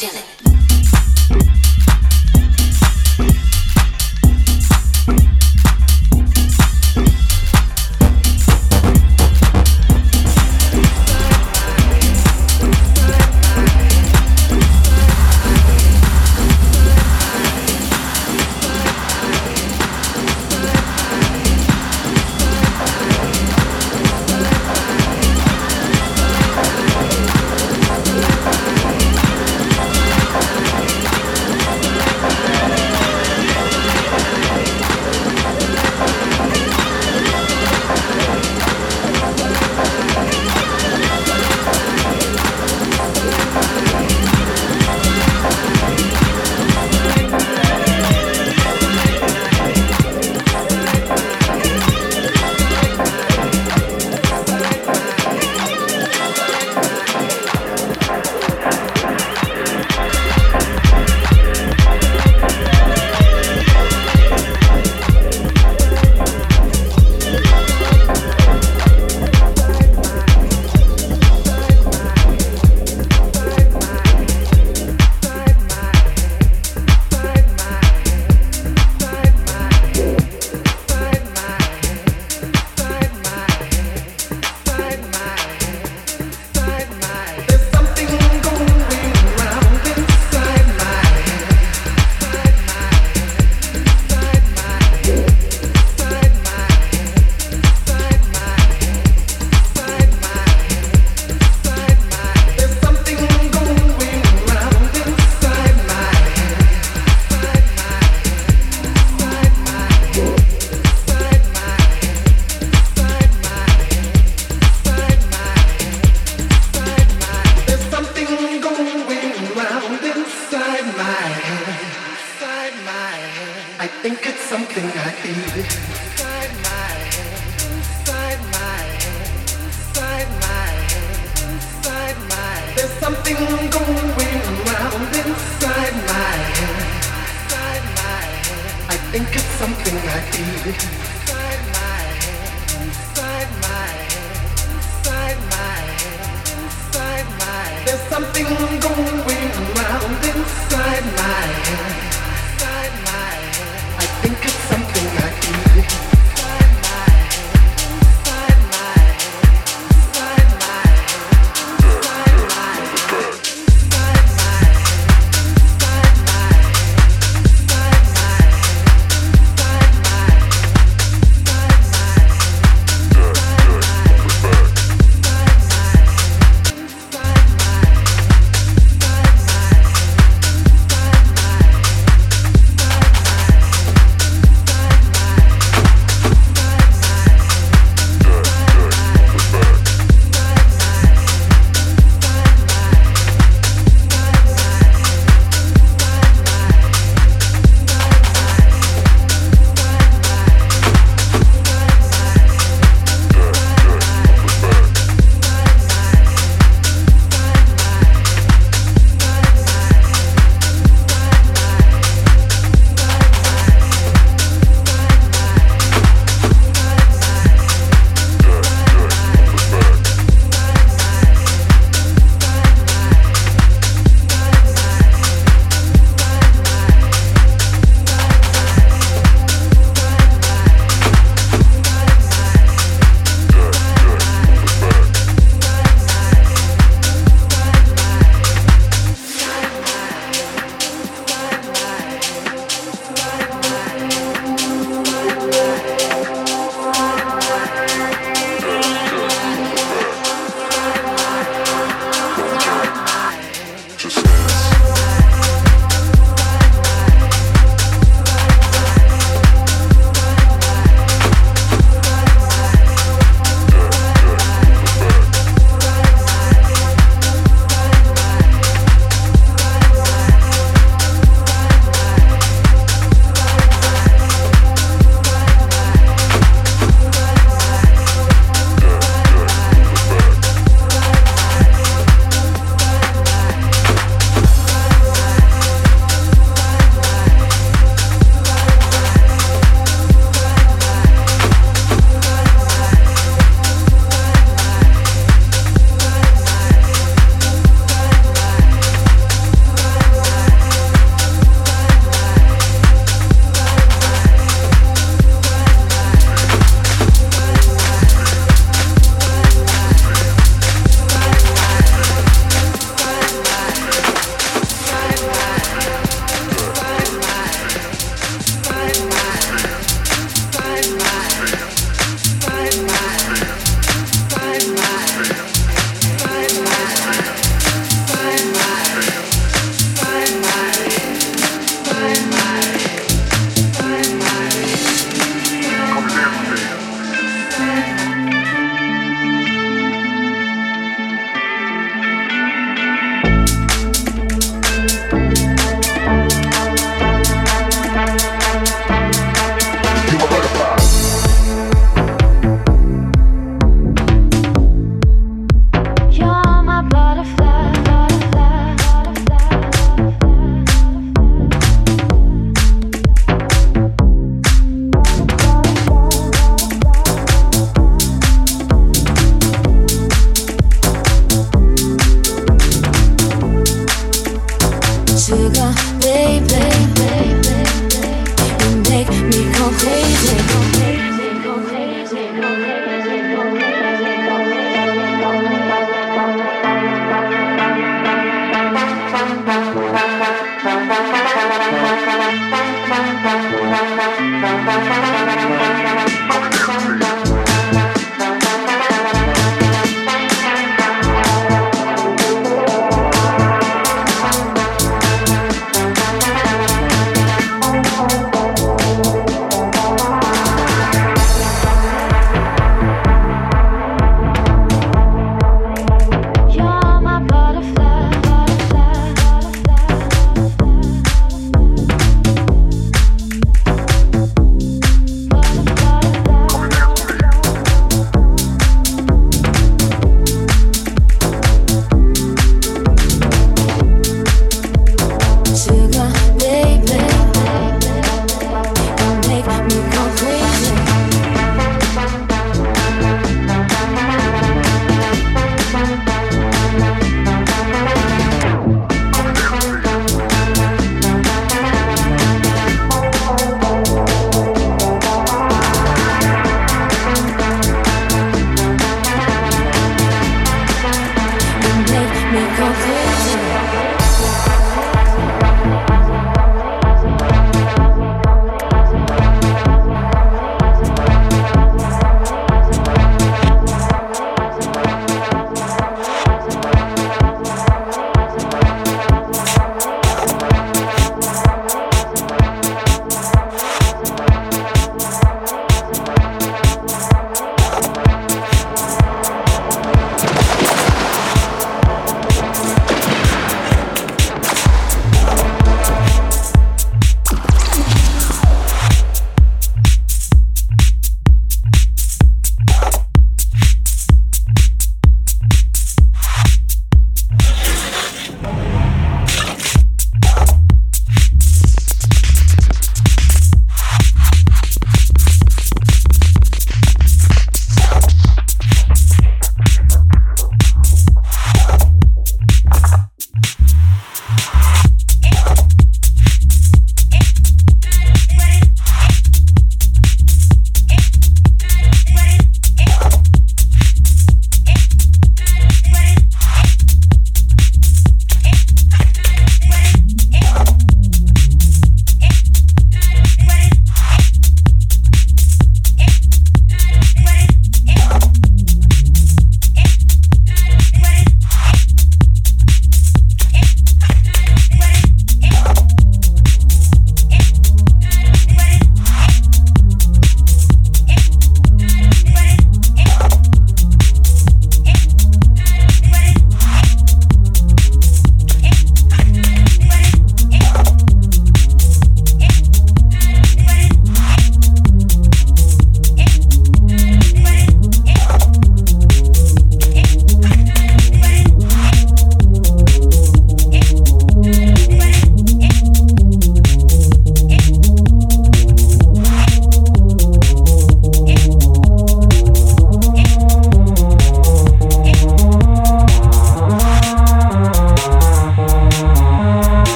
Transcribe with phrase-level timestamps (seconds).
[0.00, 0.39] Dylan.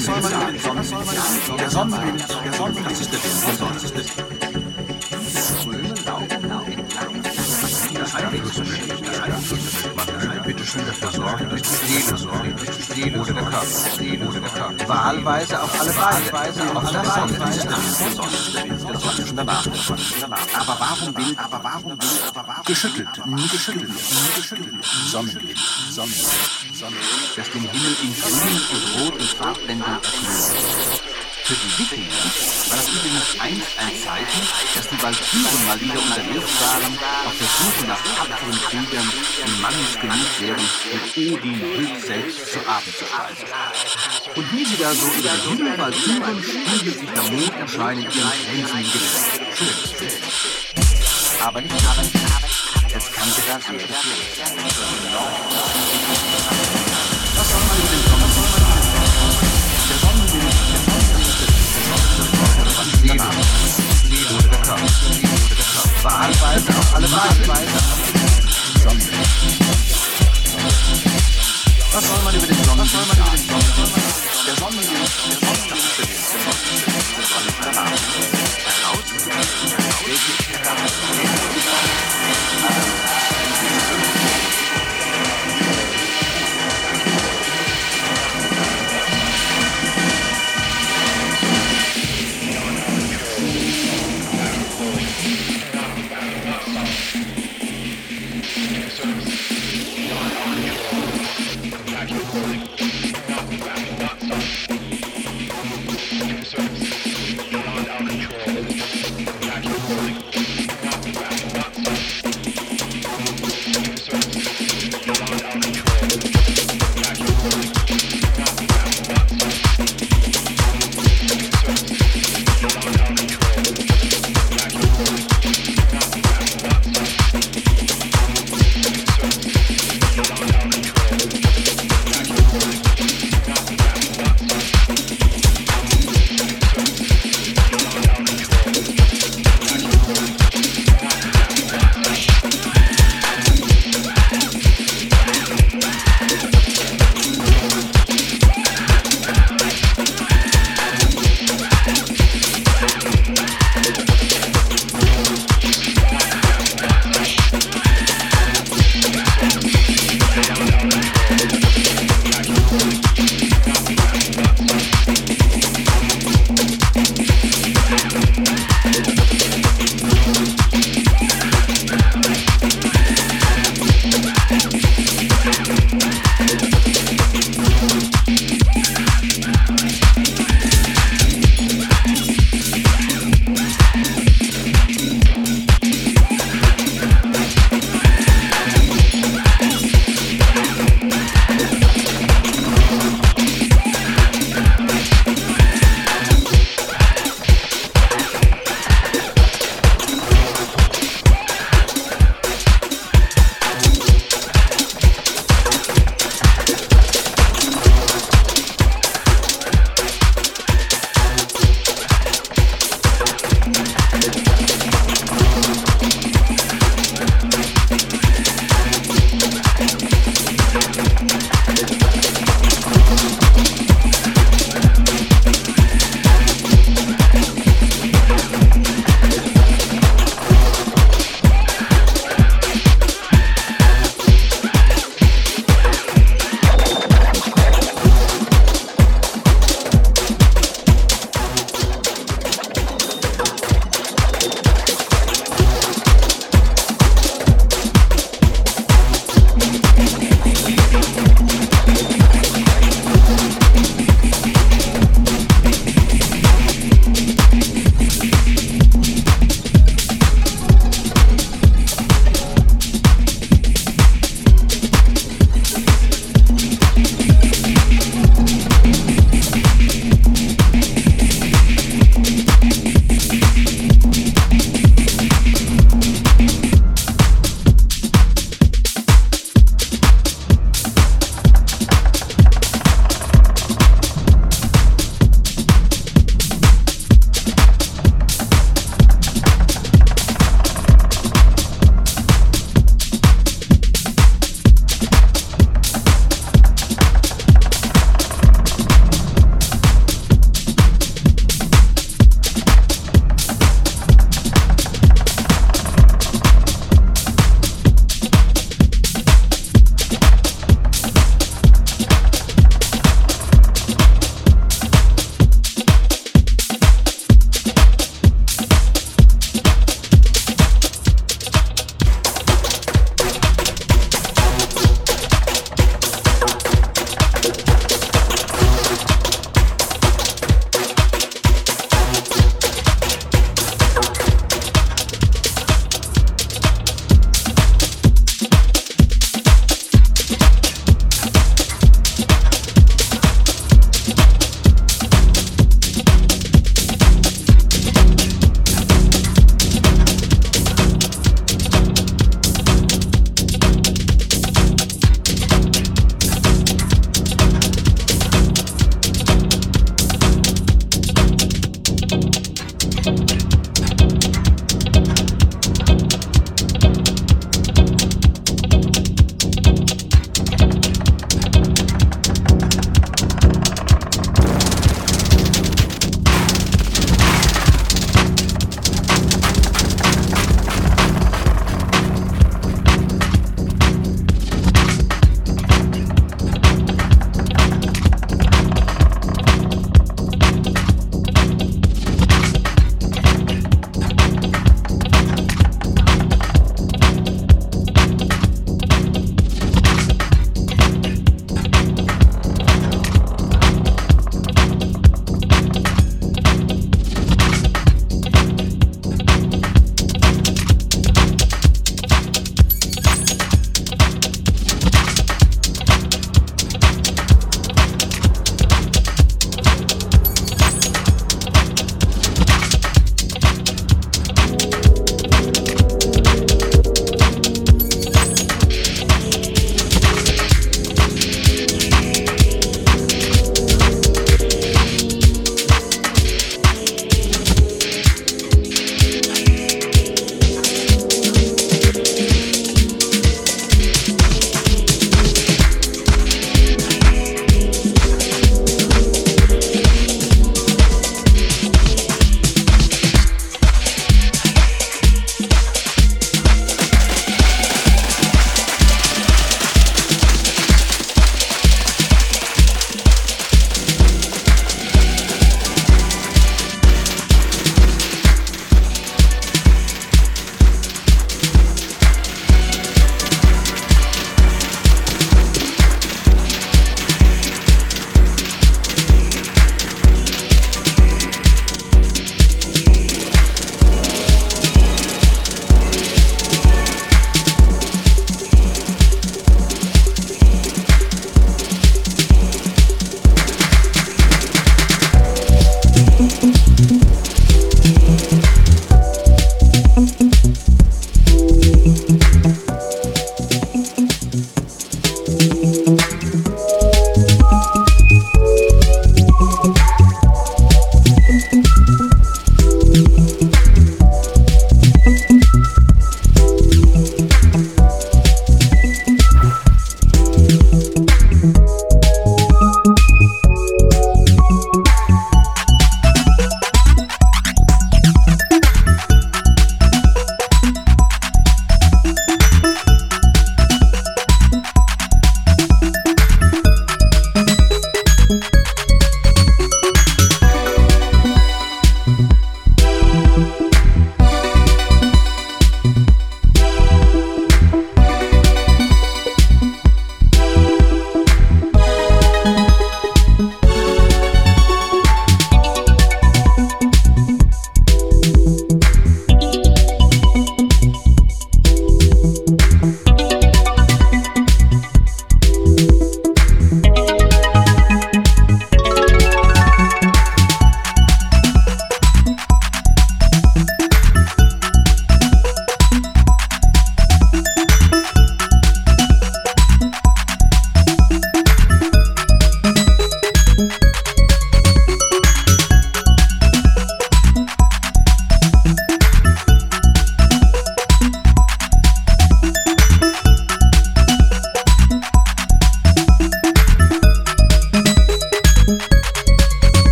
[0.00, 0.33] Soll man
[19.36, 19.66] Danach,
[20.20, 20.48] danach.
[20.58, 22.64] Aber warum will, aber warum will, aber warum?
[22.64, 23.08] Geschüttelt,
[23.50, 23.90] geschüttelt,
[24.34, 24.84] geschüttelt.
[25.10, 25.58] Sonnenwind,
[25.90, 26.28] Sonnenwind,
[26.72, 27.36] Sonnenwind.
[27.36, 31.13] Das den Himmel in grünen und roten Farbblendern erfüllt.
[31.44, 32.08] Für die Wikinger
[32.70, 37.46] war das übrigens einst ein Zeichen, dass die Walküren mal wieder unterwegs waren, auf der
[37.60, 39.12] Suche nach tapferen Kriegern,
[39.44, 43.44] die Mannes genug wären, mit Odin höchst selbst zu Abend zu speisen.
[44.36, 48.32] Und wie sie da so über den Himmel walküren, spiegelt sich der Monderschein in ihren
[48.40, 50.08] glänzenden Gesichtern.
[51.42, 52.02] Aber nicht aber
[52.96, 54.54] es kann sogar sehr gefährlich sein.
[63.04, 63.20] Oder der
[64.62, 64.80] Körper.
[66.02, 67.06] Wahlweise auch alle.
[67.06, 67.68] Sonnenwind.
[71.92, 73.10] Was soll man über den Sonnenwind sagen?
[74.46, 74.96] Der Sonnenwind, der
[75.38, 76.13] Sonnenwind,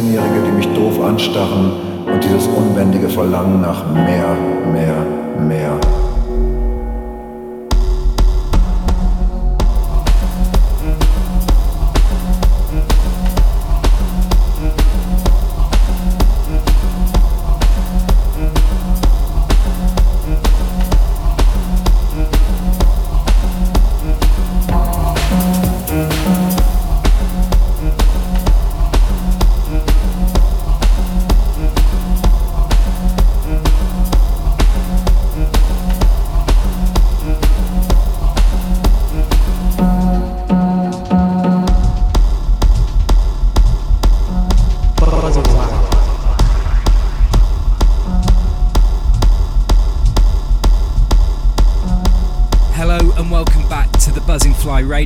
[0.00, 0.29] in the.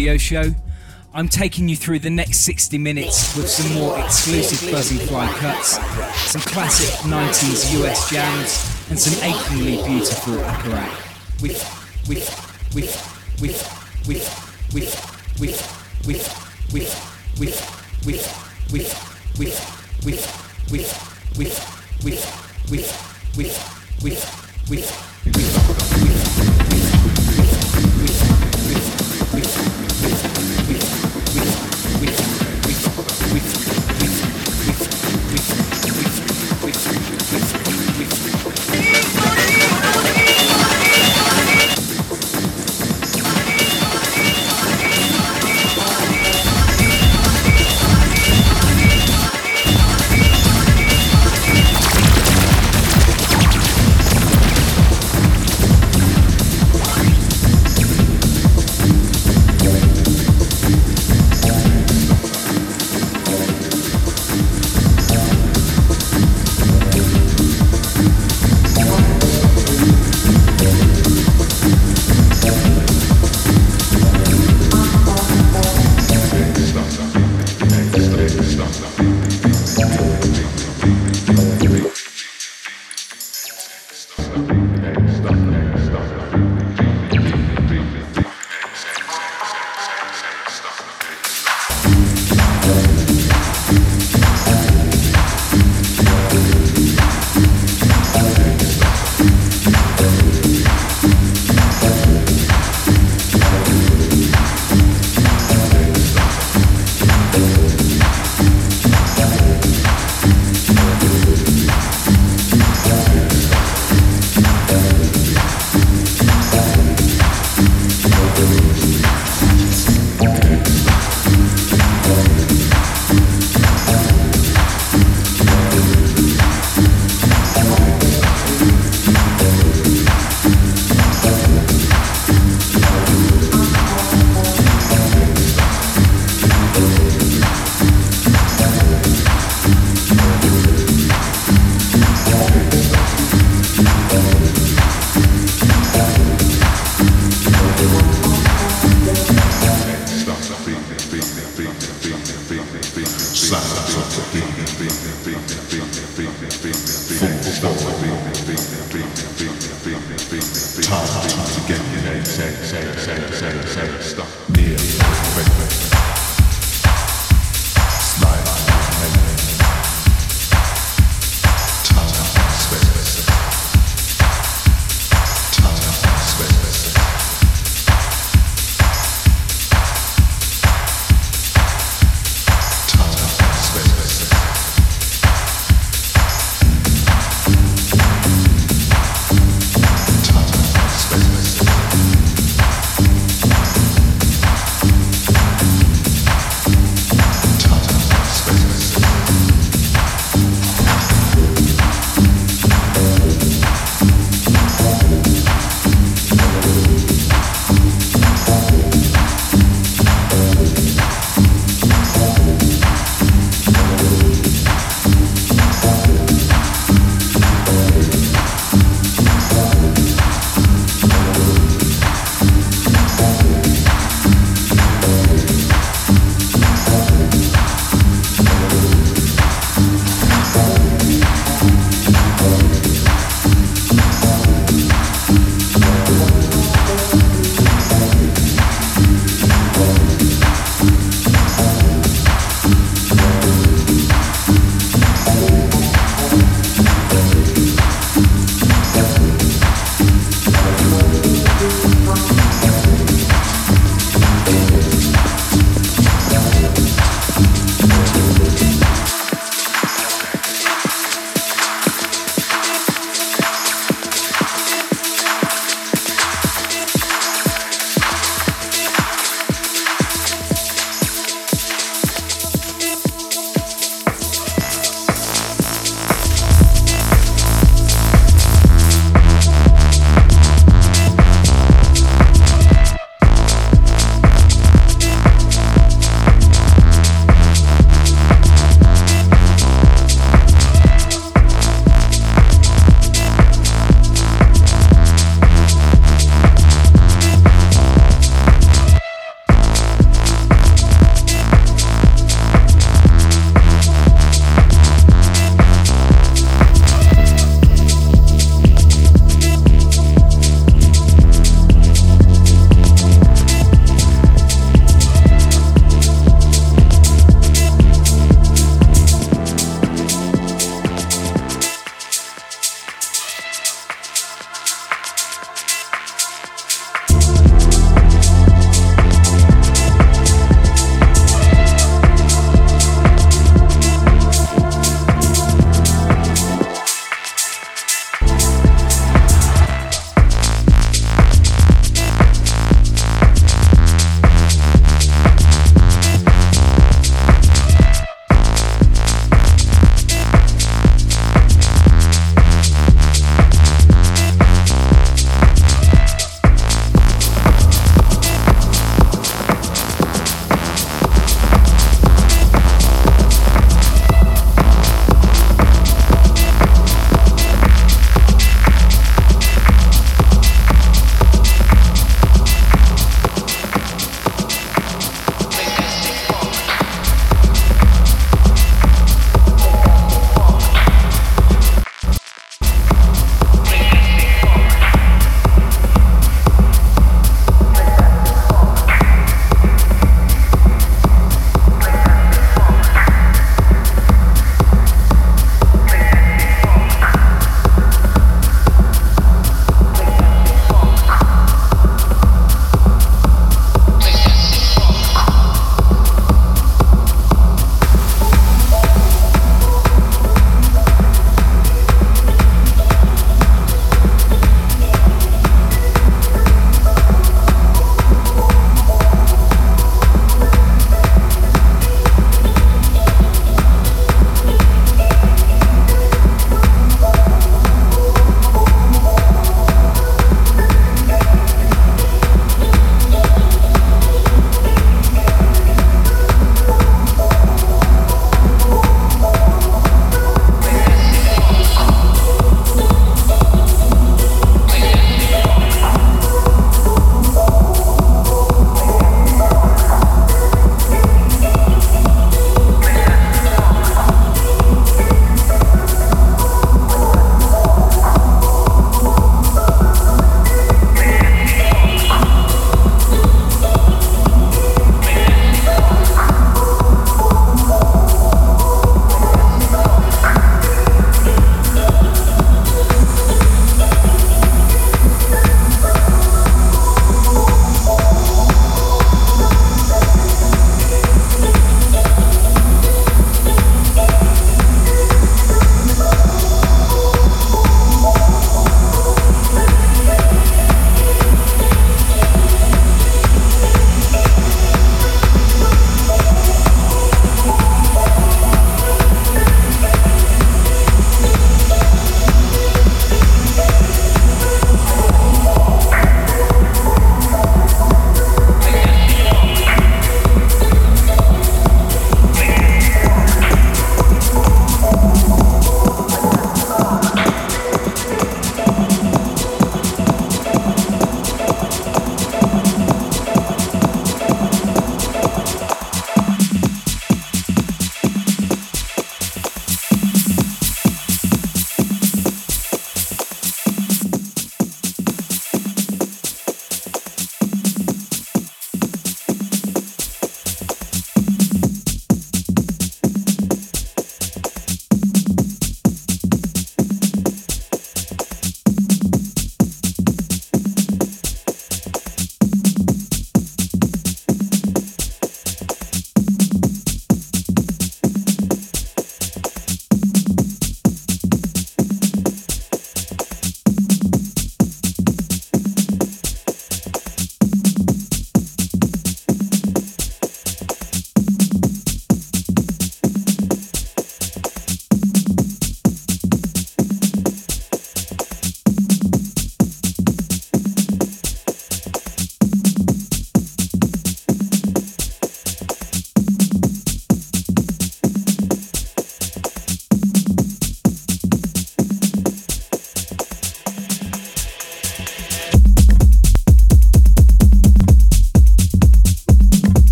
[0.00, 0.54] Radio show.
[1.12, 5.72] I'm taking you through the next 60 minutes with some more exclusive Buzzing Fly cuts,
[6.30, 10.36] some classic 90s US jams, and some achingly beautiful
[11.42, 12.49] with, with,